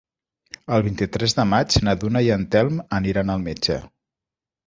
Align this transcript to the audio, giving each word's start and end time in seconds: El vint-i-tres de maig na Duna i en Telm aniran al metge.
El 0.77 0.83
vint-i-tres 0.87 1.35
de 1.39 1.45
maig 1.49 1.75
na 1.89 1.95
Duna 2.03 2.23
i 2.27 2.31
en 2.37 2.47
Telm 2.55 2.79
aniran 3.01 3.29
al 3.35 3.43
metge. 3.47 3.77